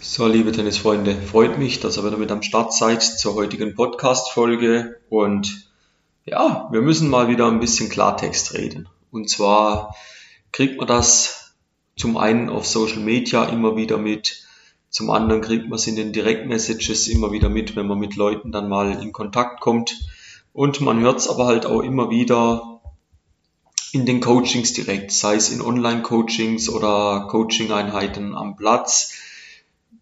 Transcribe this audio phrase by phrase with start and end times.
[0.00, 5.00] So, liebe Tennisfreunde, freut mich, dass ihr wieder mit am Start seid zur heutigen Podcast-Folge.
[5.08, 5.70] Und
[6.26, 8.88] ja, wir müssen mal wieder ein bisschen Klartext reden.
[9.10, 9.96] Und zwar
[10.52, 11.54] kriegt man das
[11.96, 14.44] zum einen auf Social Media immer wieder mit,
[14.90, 18.52] zum anderen kriegt man es in den Direktmessages immer wieder mit, wenn man mit Leuten
[18.52, 19.96] dann mal in Kontakt kommt.
[20.52, 22.80] Und man hört es aber halt auch immer wieder
[23.92, 29.12] in den Coachings direkt, sei es in Online-Coachings oder Coaching-Einheiten am Platz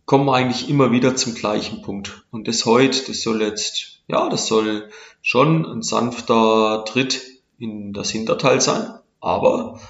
[0.07, 2.24] kommen wir eigentlich immer wieder zum gleichen Punkt.
[2.30, 4.91] Und das heute, das soll jetzt, ja, das soll
[5.23, 7.23] schon ein sanfter Tritt
[7.59, 9.80] in das Hinterteil sein, aber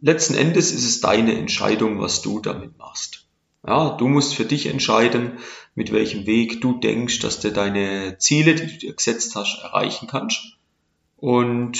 [0.00, 3.26] letzten Endes ist es deine Entscheidung, was du damit machst.
[3.66, 5.38] Ja, du musst für dich entscheiden,
[5.74, 10.08] mit welchem Weg du denkst, dass du deine Ziele, die du dir gesetzt hast, erreichen
[10.08, 10.58] kannst.
[11.16, 11.78] Und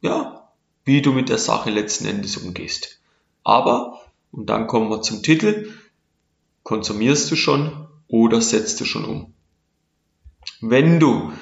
[0.00, 0.50] ja,
[0.84, 3.00] wie du mit der Sache letzten Endes umgehst.
[3.44, 4.00] Aber,
[4.32, 5.70] und dann kommen wir zum Titel,
[6.62, 9.34] Konsumierst du schon oder setzt du schon um?
[10.60, 11.32] Wenn du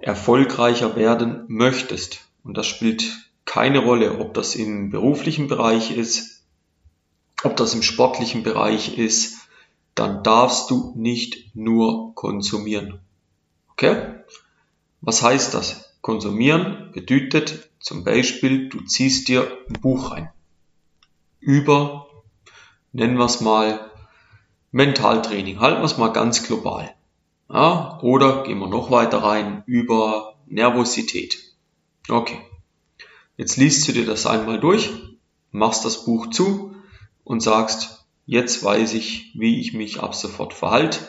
[0.00, 3.04] erfolgreicher werden möchtest, und das spielt
[3.44, 6.44] keine Rolle, ob das im beruflichen Bereich ist,
[7.42, 9.36] ob das im sportlichen Bereich ist,
[9.94, 13.00] dann darfst du nicht nur konsumieren.
[13.70, 14.14] Okay?
[15.00, 15.94] Was heißt das?
[16.00, 20.30] Konsumieren bedeutet zum Beispiel, du ziehst dir ein Buch rein.
[21.40, 22.08] Über,
[22.92, 23.90] nennen wir es mal,
[24.72, 26.94] Mentaltraining, halten wir es mal ganz global.
[27.48, 31.38] Ja, oder gehen wir noch weiter rein über Nervosität.
[32.08, 32.40] Okay.
[33.36, 34.90] Jetzt liest du dir das einmal durch,
[35.50, 36.74] machst das Buch zu
[37.24, 41.00] und sagst, jetzt weiß ich, wie ich mich ab sofort verhalte.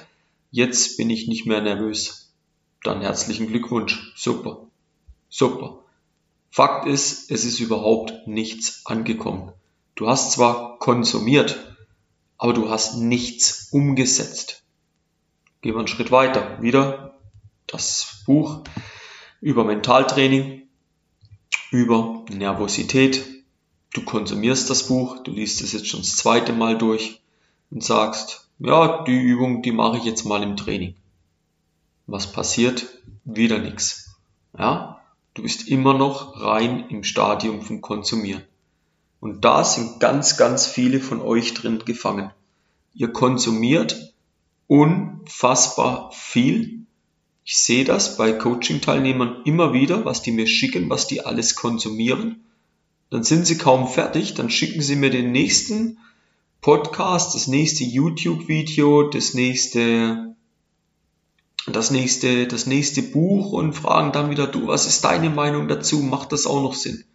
[0.52, 2.33] Jetzt bin ich nicht mehr nervös.
[2.83, 4.13] Dann herzlichen Glückwunsch.
[4.16, 4.67] Super.
[5.30, 5.80] Super.
[6.50, 9.52] Fakt ist, es ist überhaupt nichts angekommen.
[9.95, 11.77] Du hast zwar konsumiert,
[12.38, 14.63] aber du hast nichts umgesetzt.
[15.61, 16.61] Gehen wir einen Schritt weiter.
[16.61, 17.17] Wieder
[17.66, 18.61] das Buch
[19.41, 20.63] über Mentaltraining,
[21.72, 23.25] über Nervosität.
[23.94, 27.22] Du konsumierst das Buch, du liest es jetzt schon das zweite Mal durch
[27.72, 30.95] und sagst, ja, die Übung, die mache ich jetzt mal im Training.
[32.06, 32.85] Was passiert?
[33.25, 34.16] Wieder nichts.
[34.57, 35.01] Ja,
[35.33, 38.44] du bist immer noch rein im Stadium vom Konsumieren.
[39.19, 42.31] Und da sind ganz, ganz viele von euch drin gefangen.
[42.94, 44.13] Ihr konsumiert
[44.67, 46.85] unfassbar viel.
[47.44, 52.44] Ich sehe das bei Coaching-Teilnehmern immer wieder, was die mir schicken, was die alles konsumieren.
[53.09, 55.97] Dann sind sie kaum fertig, dann schicken sie mir den nächsten
[56.61, 60.35] Podcast, das nächste YouTube-Video, das nächste,
[61.66, 66.00] das nächste, das nächste Buch und fragen dann wieder, du, was ist deine Meinung dazu?
[66.00, 67.06] Macht das auch noch Sinn?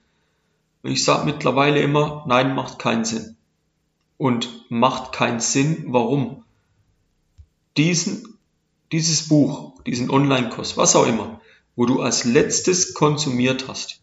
[0.85, 3.37] Ich sage mittlerweile immer, nein, macht keinen Sinn.
[4.17, 6.45] Und macht keinen Sinn, warum?
[7.77, 8.39] Diesen,
[8.91, 11.41] dieses Buch, diesen Online-Kurs, was auch immer,
[11.77, 14.01] wo du als letztes konsumiert hast,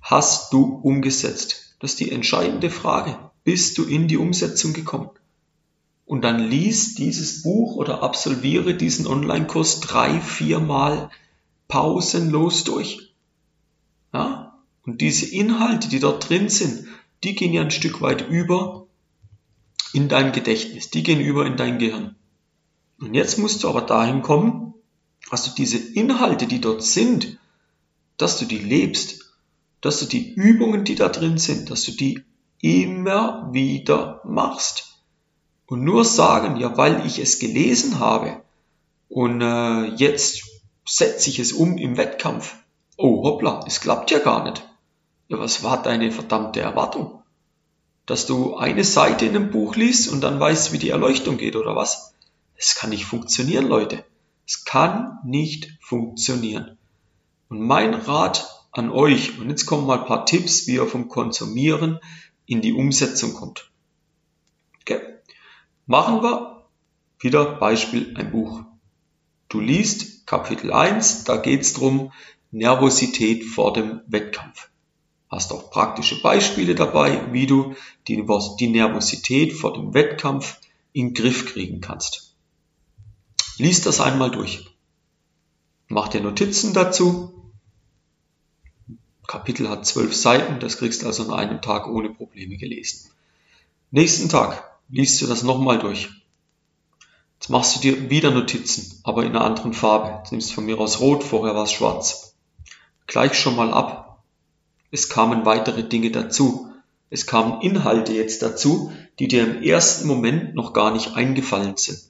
[0.00, 1.76] hast du umgesetzt?
[1.78, 3.18] Das ist die entscheidende Frage.
[3.44, 5.10] Bist du in die Umsetzung gekommen?
[6.06, 11.10] Und dann lies dieses Buch oder absolviere diesen Online-Kurs drei, viermal
[11.68, 13.07] pausenlos durch.
[14.88, 16.86] Und diese Inhalte, die dort drin sind,
[17.22, 18.86] die gehen ja ein Stück weit über
[19.92, 22.16] in dein Gedächtnis, die gehen über in dein Gehirn.
[22.98, 24.72] Und jetzt musst du aber dahin kommen,
[25.30, 27.38] dass du diese Inhalte, die dort sind,
[28.16, 29.34] dass du die lebst,
[29.82, 32.24] dass du die Übungen, die da drin sind, dass du die
[32.62, 35.02] immer wieder machst.
[35.66, 38.42] Und nur sagen, ja, weil ich es gelesen habe
[39.10, 40.44] und äh, jetzt
[40.86, 42.56] setze ich es um im Wettkampf.
[42.96, 44.64] Oh, hoppla, es klappt ja gar nicht.
[45.28, 47.22] Ja, was war deine verdammte Erwartung?
[48.06, 51.54] Dass du eine Seite in einem Buch liest und dann weißt, wie die Erleuchtung geht
[51.54, 52.14] oder was?
[52.56, 54.04] Es kann nicht funktionieren, Leute.
[54.46, 56.78] Es kann nicht funktionieren.
[57.50, 61.08] Und mein Rat an euch, und jetzt kommen mal ein paar Tipps, wie ihr vom
[61.08, 62.00] Konsumieren
[62.46, 63.70] in die Umsetzung kommt.
[64.80, 65.00] Okay.
[65.84, 66.64] Machen wir
[67.20, 68.62] wieder Beispiel ein Buch.
[69.50, 72.12] Du liest Kapitel 1, da geht's drum
[72.50, 74.70] Nervosität vor dem Wettkampf.
[75.30, 77.74] Hast auch praktische Beispiele dabei, wie du
[78.06, 80.58] die, Nervosität vor dem Wettkampf
[80.92, 82.34] in den Griff kriegen kannst.
[83.58, 84.66] Lies das einmal durch.
[85.88, 87.34] Mach dir Notizen dazu.
[89.26, 93.10] Kapitel hat zwölf Seiten, das kriegst du also an einem Tag ohne Probleme gelesen.
[93.90, 96.08] Nächsten Tag liest du das nochmal durch.
[97.38, 100.18] Jetzt machst du dir wieder Notizen, aber in einer anderen Farbe.
[100.18, 102.34] Jetzt nimmst du von mir aus rot, vorher war es schwarz.
[103.06, 104.07] Gleich schon mal ab,
[104.90, 106.72] es kamen weitere Dinge dazu.
[107.10, 112.00] Es kamen Inhalte jetzt dazu, die dir im ersten Moment noch gar nicht eingefallen sind.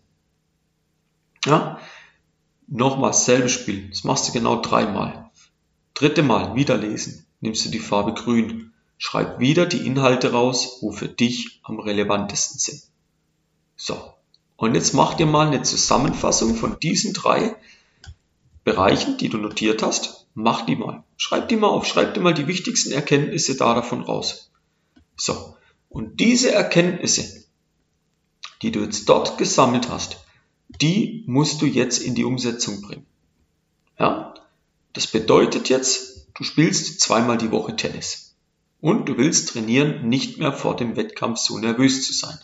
[1.44, 1.78] Ja?
[2.66, 3.88] Nochmal selbe Spiel.
[3.88, 5.30] Das machst du genau dreimal.
[5.94, 7.26] Dritte Mal wieder lesen.
[7.40, 8.72] Nimmst du die Farbe grün.
[8.98, 12.82] Schreib wieder die Inhalte raus, wo für dich am relevantesten sind.
[13.76, 14.12] So.
[14.56, 17.54] Und jetzt mach dir mal eine Zusammenfassung von diesen drei
[18.64, 20.17] Bereichen, die du notiert hast.
[20.40, 21.02] Mach die mal.
[21.16, 21.84] Schreib die mal auf.
[21.84, 24.52] Schreib dir mal die wichtigsten Erkenntnisse da davon raus.
[25.16, 25.56] So.
[25.88, 27.44] Und diese Erkenntnisse,
[28.62, 30.18] die du jetzt dort gesammelt hast,
[30.80, 33.04] die musst du jetzt in die Umsetzung bringen.
[33.98, 34.32] Ja?
[34.92, 38.36] Das bedeutet jetzt, du spielst zweimal die Woche Tennis.
[38.80, 42.38] Und du willst trainieren, nicht mehr vor dem Wettkampf so nervös zu sein.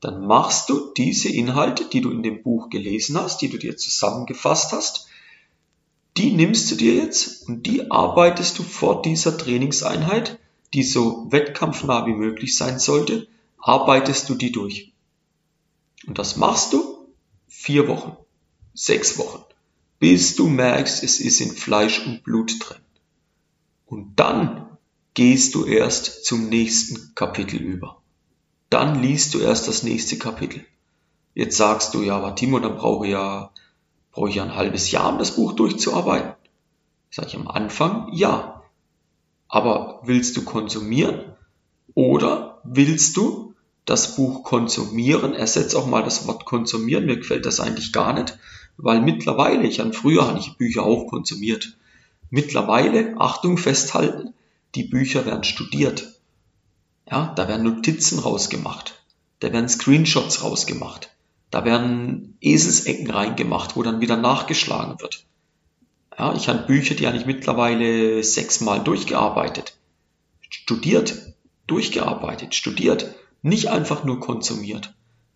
[0.00, 3.78] Dann machst du diese Inhalte, die du in dem Buch gelesen hast, die du dir
[3.78, 5.08] zusammengefasst hast,
[6.16, 10.38] die nimmst du dir jetzt und die arbeitest du vor dieser Trainingseinheit,
[10.74, 13.28] die so wettkampfnah wie möglich sein sollte,
[13.58, 14.92] arbeitest du die durch.
[16.06, 17.08] Und das machst du
[17.48, 18.16] vier Wochen,
[18.74, 19.42] sechs Wochen,
[19.98, 22.80] bis du merkst, es ist in Fleisch und Blut drin.
[23.86, 24.78] Und dann
[25.14, 28.00] gehst du erst zum nächsten Kapitel über.
[28.70, 30.64] Dann liest du erst das nächste Kapitel.
[31.34, 33.52] Jetzt sagst du, ja, aber Timo, dann brauche ich ja,
[34.12, 36.34] brauche ich ein halbes Jahr, um das Buch durchzuarbeiten.
[37.10, 38.62] Sag ich am Anfang, ja.
[39.48, 41.34] Aber willst du konsumieren
[41.94, 43.54] oder willst du
[43.84, 45.34] das Buch konsumieren?
[45.34, 47.06] Ersetz auch mal das Wort konsumieren.
[47.06, 48.38] Mir gefällt das eigentlich gar nicht,
[48.76, 51.76] weil mittlerweile, ich an früher habe ich Bücher auch konsumiert.
[52.30, 54.32] Mittlerweile, Achtung, festhalten,
[54.74, 56.18] die Bücher werden studiert.
[57.10, 59.02] Ja, da werden Notizen rausgemacht.
[59.40, 61.11] Da werden Screenshots rausgemacht.
[61.52, 65.26] Da werden Eselsecken reingemacht, wo dann wieder nachgeschlagen wird.
[66.18, 69.76] Ja, ich habe Bücher, die habe ich mittlerweile sechsmal durchgearbeitet.
[70.48, 71.34] Studiert,
[71.66, 73.14] durchgearbeitet, studiert.
[73.42, 74.94] Nicht einfach nur konsumiert.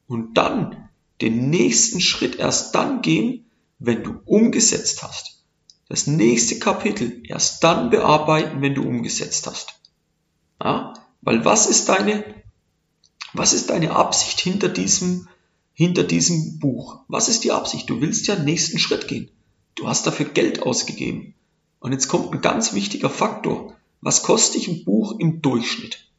[0.08, 0.88] Und dann
[1.20, 5.42] den nächsten Schritt erst dann gehen, wenn du umgesetzt hast.
[5.90, 9.74] Das nächste Kapitel erst dann bearbeiten, wenn du umgesetzt hast.
[10.62, 10.94] Ja?
[11.20, 12.24] Weil was ist deine,
[13.34, 15.28] was ist deine Absicht hinter diesem,
[15.76, 17.00] hinter diesem Buch?
[17.06, 17.90] Was ist die Absicht?
[17.90, 19.30] Du willst ja den nächsten Schritt gehen.
[19.74, 21.34] Du hast dafür Geld ausgegeben.
[21.80, 23.76] Und jetzt kommt ein ganz wichtiger Faktor.
[24.00, 26.10] Was kostet dich ein Buch im Durchschnitt?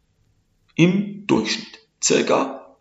[0.76, 1.80] Im Durchschnitt.
[2.04, 2.78] Circa,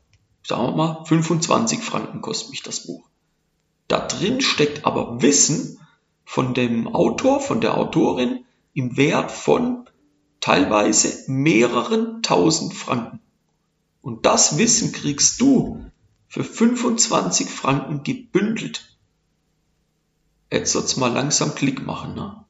[0.47, 3.09] sagen wir mal, 25 Franken kostet mich das Buch.
[3.89, 5.81] Da drin steckt aber Wissen
[6.27, 8.45] von dem Autor, von der Autorin
[8.75, 9.89] im Wert von
[10.41, 13.21] teilweise mehreren tausend Franken.
[14.03, 15.87] Und das Wissen kriegst du
[16.29, 18.97] für 25 Franken gebündelt.
[20.51, 22.15] Jetzt soll's mal langsam Klick machen.
[22.15, 22.45] Ne?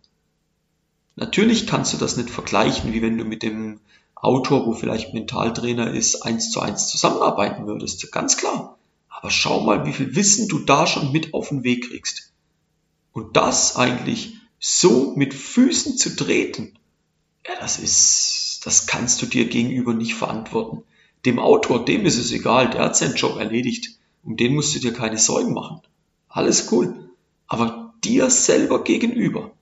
[1.16, 3.80] Natürlich kannst du das nicht vergleichen, wie wenn du mit dem
[4.14, 8.10] Autor, wo vielleicht Mentaltrainer ist, eins zu eins zusammenarbeiten würdest.
[8.12, 8.78] Ganz klar.
[9.08, 12.32] Aber schau mal, wie viel Wissen du da schon mit auf den Weg kriegst.
[13.12, 16.78] Und das eigentlich so mit Füßen zu treten,
[17.46, 20.82] ja, das ist, das kannst du dir gegenüber nicht verantworten.
[21.26, 23.98] Dem Autor, dem ist es egal, der hat seinen Job erledigt.
[24.22, 25.80] Um den musst du dir keine Sorgen machen.
[26.28, 27.10] Alles cool.
[27.46, 29.52] Aber dir selber gegenüber,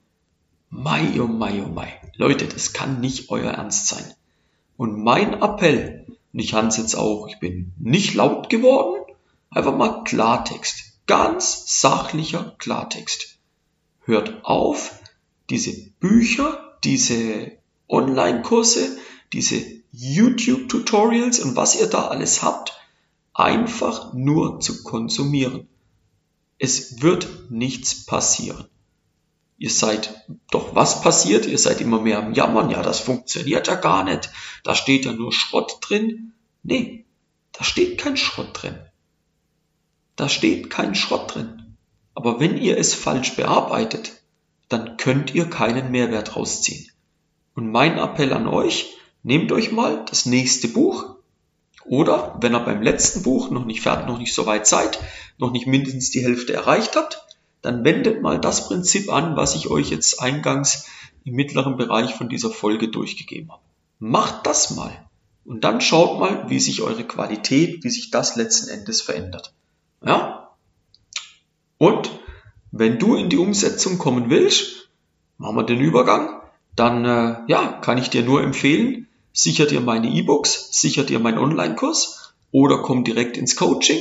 [0.69, 1.91] Mai, oh Mai, oh Mai.
[2.17, 4.03] Leute, das kann nicht euer Ernst sein.
[4.77, 9.01] Und mein Appell, und ich hans jetzt auch, ich bin nicht laut geworden,
[9.49, 10.99] einfach mal Klartext.
[11.07, 13.37] Ganz sachlicher Klartext.
[14.01, 14.99] Hört auf,
[15.49, 17.53] diese Bücher, diese
[17.87, 18.97] Online-Kurse,
[19.33, 19.63] diese
[19.97, 22.73] YouTube-Tutorials und was ihr da alles habt,
[23.33, 25.67] einfach nur zu konsumieren.
[26.57, 28.65] Es wird nichts passieren.
[29.57, 31.45] Ihr seid, doch was passiert?
[31.45, 32.69] Ihr seid immer mehr am Jammern.
[32.69, 34.29] Ja, das funktioniert ja gar nicht.
[34.63, 36.33] Da steht ja nur Schrott drin.
[36.63, 37.05] Nee,
[37.53, 38.77] da steht kein Schrott drin.
[40.17, 41.77] Da steht kein Schrott drin.
[42.13, 44.21] Aber wenn ihr es falsch bearbeitet,
[44.67, 46.89] dann könnt ihr keinen Mehrwert rausziehen.
[47.53, 48.95] Und mein Appell an euch,
[49.25, 51.15] nehmt euch mal das nächste Buch
[51.83, 54.99] oder wenn ihr beim letzten Buch noch nicht fertig, noch nicht so weit seid,
[55.39, 57.25] noch nicht mindestens die Hälfte erreicht habt,
[57.61, 60.85] dann wendet mal das Prinzip an, was ich euch jetzt eingangs
[61.23, 63.63] im mittleren Bereich von dieser Folge durchgegeben habe.
[63.97, 64.95] Macht das mal
[65.43, 69.53] und dann schaut mal, wie sich eure Qualität, wie sich das letzten Endes verändert.
[70.05, 70.51] Ja?
[71.79, 72.11] Und
[72.71, 74.89] wenn du in die Umsetzung kommen willst,
[75.39, 76.41] machen wir den Übergang
[76.75, 81.37] dann äh, ja, kann ich dir nur empfehlen, sicher dir meine E-Books, sicher dir meinen
[81.37, 83.99] Online-Kurs oder komm direkt ins Coaching.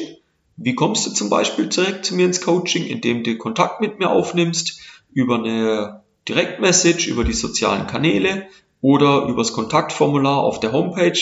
[0.56, 2.86] Wie kommst du zum Beispiel direkt zu mir ins Coaching?
[2.86, 4.78] Indem du Kontakt mit mir aufnimmst
[5.12, 8.46] über eine Direktmessage, über die sozialen Kanäle
[8.80, 11.18] oder übers Kontaktformular auf der Homepage.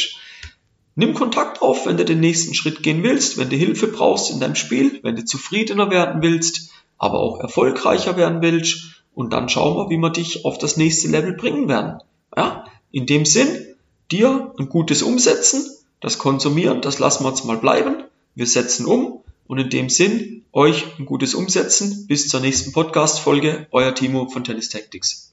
[0.94, 4.40] nimm Kontakt auf, wenn du den nächsten Schritt gehen willst, wenn du Hilfe brauchst in
[4.40, 9.02] deinem Spiel, wenn du zufriedener werden willst, aber auch erfolgreicher werden willst.
[9.14, 12.00] Und dann schauen wir, wie wir dich auf das nächste Level bringen werden.
[12.36, 13.71] Ja, in dem Sinn,
[14.12, 15.68] dir ein gutes Umsetzen,
[16.00, 18.04] das Konsumieren, das lassen wir jetzt mal bleiben.
[18.34, 22.06] Wir setzen um und in dem Sinn, euch ein gutes Umsetzen.
[22.06, 23.66] Bis zur nächsten Podcast-Folge.
[23.70, 25.31] Euer Timo von Tennis Tactics.